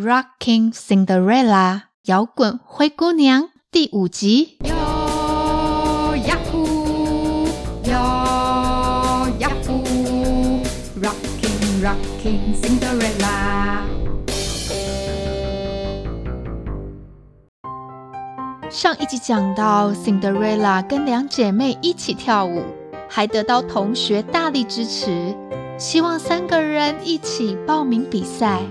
[0.02, 1.74] 《Rocking Cinderella》
[2.06, 4.56] 摇滚灰姑娘第五集。
[4.64, 7.46] 哟呀呼，
[7.84, 7.92] 哟
[9.38, 9.84] 呀呼
[10.98, 13.82] ，Rocking Rocking Cinderella。
[18.70, 22.62] 上一集讲到，Cinderella 跟两姐妹一起跳舞，
[23.06, 25.36] 还得到同学大力支持，
[25.76, 28.62] 希望三个人一起报名比赛。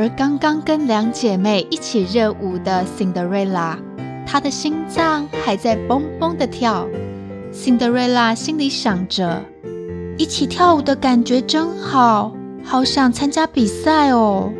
[0.00, 3.76] 而刚刚跟两姐妹一起热舞的 Cinderella，
[4.26, 6.88] 她的心脏还在蹦蹦的跳。
[7.52, 9.42] Cinderella 心里想着：
[10.16, 12.32] 一起跳舞的感觉真好，
[12.64, 14.50] 好想参加比赛哦！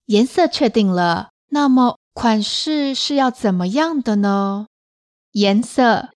[0.05, 4.67] 颜色确定了，那么款式是要怎么样的呢？
[5.31, 6.14] 颜色。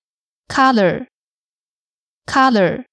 [0.50, 1.08] Color,
[2.26, 2.86] color。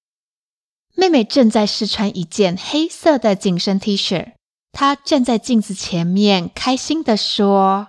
[0.95, 4.35] 妹妹正在试穿一件黑色的紧身 T 恤，
[4.73, 7.89] 她站在镜子前面，开心地说：“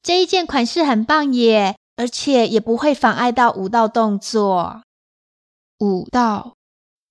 [0.00, 4.82] 这一件款式很棒耶，而且也不会妨碍到舞蹈动作。”
[5.80, 6.56] 舞蹈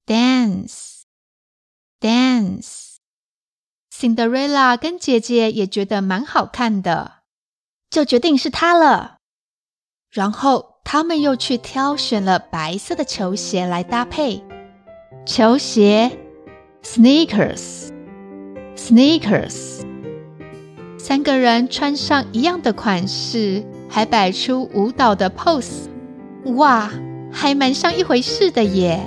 [0.06, 1.02] ，dance,
[2.00, 2.96] dance。
[3.94, 7.24] Cinderella 跟姐姐也觉得蛮好看的，
[7.90, 9.18] 就决定是她了。
[10.10, 10.77] 然后。
[10.90, 14.42] 他们又去挑选了白色的球鞋来搭配。
[15.26, 16.10] 球鞋
[16.82, 19.82] ，sneakers，sneakers。
[20.98, 25.90] 三个人穿上一样的款式，还摆出舞蹈的 pose。
[26.56, 26.90] 哇，
[27.34, 29.02] 还蛮像一回事的耶。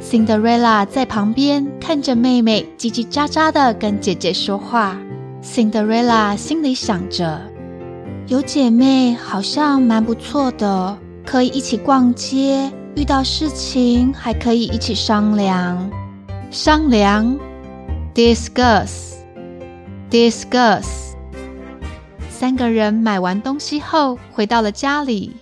[0.00, 4.96] Cinderella 在旁边看着妹妹叽叽喳喳的跟姐姐说话。
[5.42, 7.40] Cinderella 心里想着，
[8.28, 10.96] 有姐妹好像蛮不错的。
[11.30, 15.90] 可以一起逛街，遇到事情还可以一起商量。
[16.50, 17.38] 商量
[18.14, 21.12] ，discuss，discuss。
[22.30, 25.36] 三个人买完东西后，回到了家里。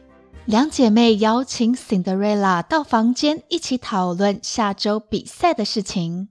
[0.45, 6.31] 两姐妹邀请 Cinderella 到房间一起讨论下周比赛的事情。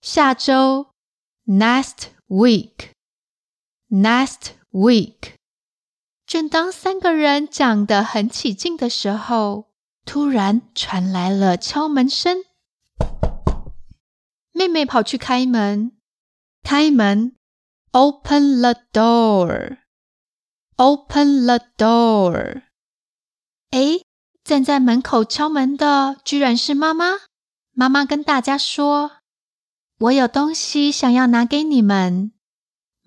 [0.00, 0.88] 下周
[1.46, 2.88] ，next week，next
[4.72, 5.37] week。
[6.28, 9.70] 正当三个人讲得很起劲的时候，
[10.04, 12.44] 突然传来了敲门声。
[14.52, 15.92] 妹妹跑去开门，
[16.62, 17.34] 开门
[17.92, 19.86] ，Open the door，Open
[21.46, 22.60] the door。
[23.70, 24.02] 诶，
[24.44, 27.14] 站在门口敲门的居然是妈妈。
[27.72, 29.12] 妈妈跟大家说
[30.00, 32.32] ：“我有东西想要拿给你们。”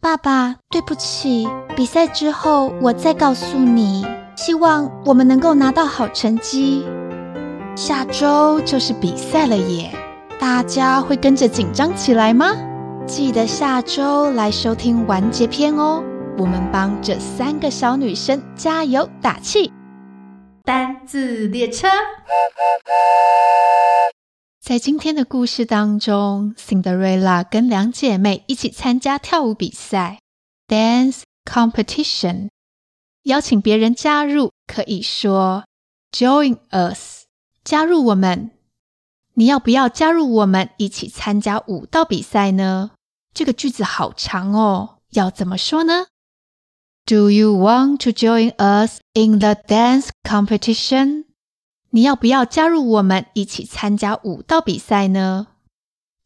[0.00, 1.48] 爸爸，对不起。
[1.74, 4.06] 比赛之后我再告诉你。
[4.36, 6.84] 希望我们能够拿到好成绩。
[7.76, 9.90] 下周就是比赛了耶，
[10.44, 12.54] 大家会跟着紧张起来吗？
[13.06, 16.04] 记得下周来收听完结篇哦。
[16.36, 19.72] 我们帮这三个小女生加油打气。
[20.62, 21.88] 单字列车。
[24.60, 30.18] 在今天的故事当中，Cinderella 跟两姐妹一起参加跳舞比赛
[30.68, 32.50] （dance competition）。
[33.22, 35.64] 邀请别人加入，可以说
[36.12, 37.22] “join us”，
[37.64, 38.50] 加入我们。
[39.36, 42.92] 你要不要加入我们一起参加舞蹈比赛呢？
[43.34, 46.06] 这个句子好长哦，要怎么说呢
[47.04, 51.24] ？Do you want to join us in the dance competition?
[51.90, 55.48] 你要不要加入我们一起参加舞蹈比赛呢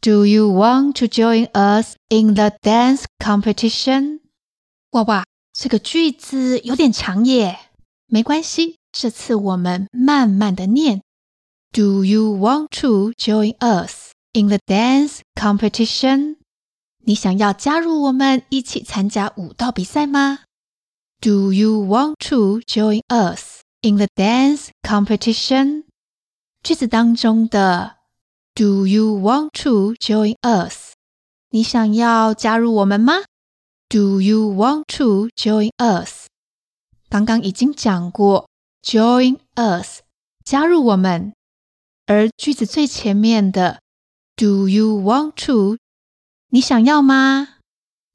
[0.00, 4.20] ？Do you want to join us in the dance competition？
[4.90, 7.58] 哇哇，这个句子有点长耶，
[8.06, 11.00] 没关系，这次我们慢慢的念。
[11.71, 16.37] Do you want to join us in the dance competition？
[17.05, 20.39] 你想要加入我们一起参加舞蹈比赛吗？
[21.19, 25.83] Do you want to join us？In the dance competition，
[26.61, 27.97] 句子当中的
[28.55, 30.93] "Do you want to join us？"
[31.49, 33.23] 你想要加入我们吗？"
[33.89, 36.27] Do you want to join us？"
[37.09, 38.47] 刚刚已经讲过，
[38.83, 40.01] join us，
[40.45, 41.33] 加入我们。
[42.08, 43.82] 而句子最前面的
[44.34, 45.76] Do you want to？
[46.48, 47.56] 你想要吗？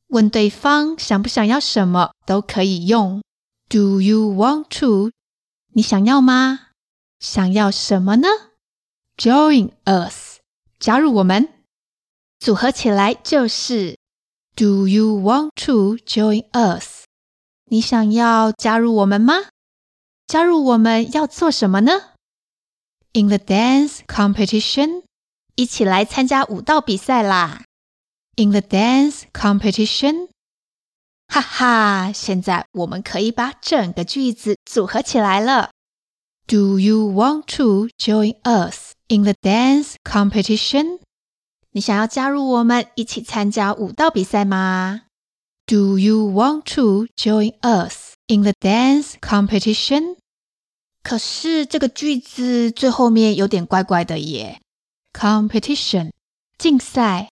[0.08, 3.22] 问对方想不想要什么都可以用
[3.70, 5.12] Do you want to？
[5.74, 6.70] 你想要吗？
[7.20, 8.28] 想要什么呢
[9.16, 10.40] ？Join us，
[10.80, 11.48] 加入我们，
[12.40, 14.00] 组合起来就是
[14.56, 17.04] Do you want to join us？
[17.66, 19.36] 你想要加入我们吗？
[20.26, 22.13] 加入我们要做什么呢
[23.13, 25.03] ？In the dance competition，
[25.57, 27.65] 一起来参加舞蹈比赛啦！
[28.37, 30.29] In the dance competition，
[31.27, 35.71] 哈哈，现在我们可以把整个句子组合起来了。
[36.47, 41.01] Do you want to join us in the dance competition？
[41.73, 45.03] 你想要加入我们一起参加舞蹈比赛吗？
[45.67, 50.17] Do you want to join us in the dance competition？
[51.04, 54.62] 可是这个句子最后面有点怪怪的耶。
[55.14, 56.12] Competition，
[56.58, 57.30] 竞赛，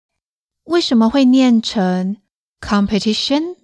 [0.64, 2.18] 为什么会念成
[2.62, 3.58] competition？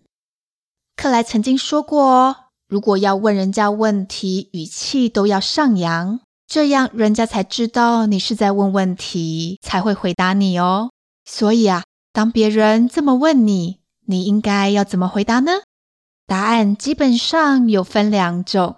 [0.96, 2.36] 克莱曾经说过哦。
[2.68, 10.92] 如果要问人家问题，语气都要上扬，这样人家才知道你是在问问题，才会回答你哦。
[11.26, 15.62] 所以啊，当别人这么问你，你应该要怎么回答呢？
[16.26, 18.78] 答案基本上有分两种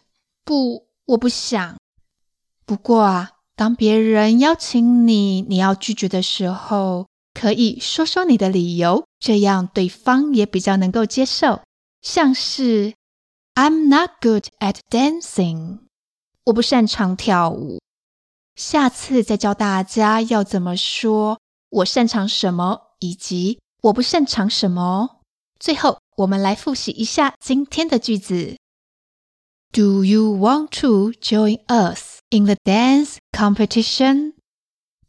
[0.43, 1.77] 不，我不想。
[2.65, 11.61] 不过啊，当别人邀请你，你要拒绝的时候，可以说说你的理由，这样对方也比较能够接受。
[12.01, 12.93] 像是
[13.55, 15.79] I'm not good at dancing，
[16.45, 17.79] 我不擅长跳舞。
[18.55, 25.21] 下次再教大家要怎么说我擅长什么，以及我不擅长什么。
[25.59, 28.57] 最后，我们来复习一下今天的句子
[29.72, 34.34] ：Do you want to join us in the dance competition？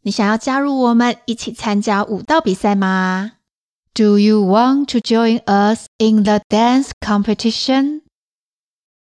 [0.02, 3.32] 你想要加入我们一起参加舞蹈比赛吗？
[3.94, 8.02] Do you want to join us in the dance competition？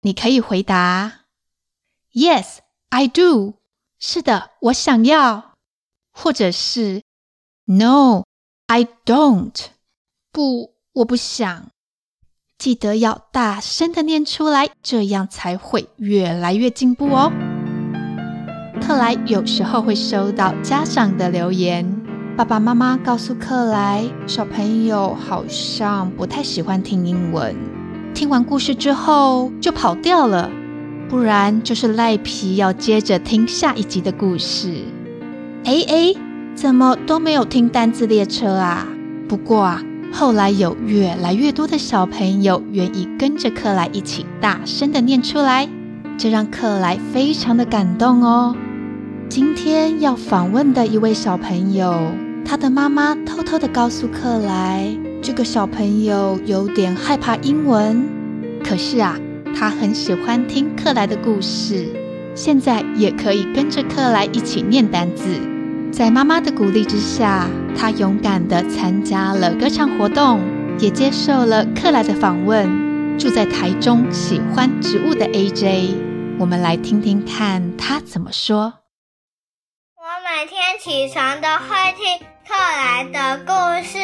[0.00, 1.26] 你可以回答：
[2.12, 2.58] Yes,
[2.88, 3.54] I do。
[3.98, 5.54] 是的，我想要。
[6.12, 7.02] 或者是
[7.64, 8.24] No,
[8.66, 9.66] I don't。
[10.32, 11.70] 不，我不想。
[12.63, 17.29] 记得要大声的念出来，这样才会越来越进步哦。
[18.81, 21.85] 克莱有时候会收到家长的留言。
[22.37, 27.53] 爸爸妈妈告诉克莱，小朋友好像不太喜欢听英文，
[28.13, 30.49] 听完故事之后就跑掉了，
[31.09, 34.85] 不然就是赖皮要接着听下一集的故事。
[35.65, 36.15] 哎哎，
[36.55, 38.87] 怎么都没有听单字列车啊？
[39.27, 39.83] 不过啊，
[40.15, 45.67] 后来有越来越多的小朋友愿意跟着克莱一起大声的念出来，
[46.19, 48.55] 这让克莱非常的感动哦。
[49.27, 52.11] 今天要访问的一位小朋友，
[52.45, 58.07] 他的妈妈偷偷的告诉克莱，这个小朋友有点害怕英文，
[58.63, 59.17] 可是啊，
[59.55, 61.87] 他很喜欢听克莱的故事，
[62.35, 65.25] 现在也可以跟着克莱一起念单字。
[65.93, 67.47] 在妈妈的鼓励之下，
[67.77, 70.41] 他勇敢的参加了歌唱活动，
[70.79, 73.17] 也接受了克莱的访问。
[73.19, 75.95] 住在台中，喜欢植物的 AJ，
[76.39, 78.73] 我们来听听看他怎么说。
[79.95, 83.53] 我每天起床都会听克莱的故
[83.85, 83.99] 事，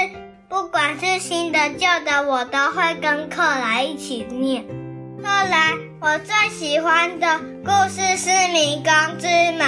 [0.48, 4.63] 不管是新的旧的，我都会跟克莱一起念。
[5.17, 9.27] 克莱，我最喜欢的故事是《迷宫之
[9.58, 9.67] 门》，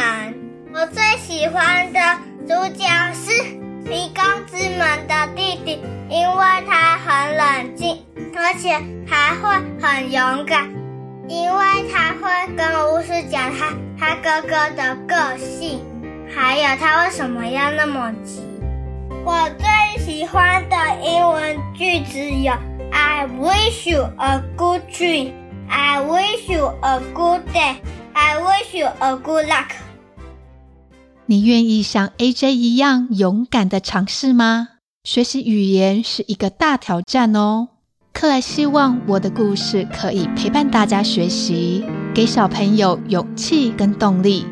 [0.73, 1.99] 我最喜欢的
[2.47, 3.43] 主角是
[3.83, 9.49] 迷宫之门的弟弟，因为他很冷静，而且还会
[9.81, 10.69] 很勇敢，
[11.27, 15.83] 因为他会跟巫师讲他他哥哥的个性。
[16.33, 18.41] 还有他为什么要那么急？
[19.25, 22.53] 我最喜欢的英文句子有
[22.93, 25.33] ：I wish you a good dream.
[25.69, 27.75] I wish you a good day.
[28.13, 29.67] I wish you a good luck.
[31.31, 34.67] 你愿意像 AJ 一样勇敢的尝试吗？
[35.05, 37.69] 学习语言是一个大挑战哦。
[38.11, 44.45] 克莱希望我的故事可以陪伴大家学习，给小朋友勇气跟动力。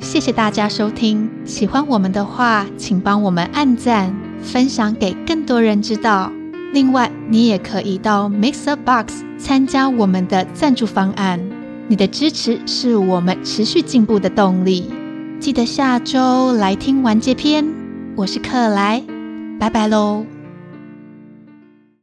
[0.00, 6.32] 谢谢大家收听，喜欢我们的话，请帮我们按赞、分享给更多人知道。
[6.72, 9.06] 另外，你也可以到 MixerBox
[9.38, 11.40] 参加我们的赞助方案，
[11.86, 14.90] 你的支持是我们持续进步的动力。
[15.40, 17.64] 记得下周来听完结篇，
[18.16, 19.00] 我是克莱，
[19.60, 20.26] 拜拜喽。